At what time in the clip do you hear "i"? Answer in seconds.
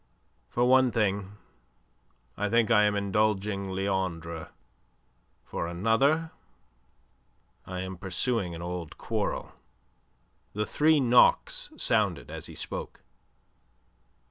2.35-2.49, 2.71-2.85, 7.67-7.81